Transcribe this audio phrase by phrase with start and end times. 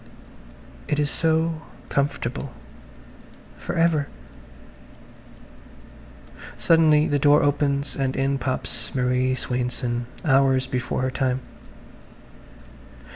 [0.87, 2.51] It is so comfortable...
[3.55, 4.07] for ever...
[6.57, 11.41] Suddenly the door opens and in pops Marie Swainson, hours before her time.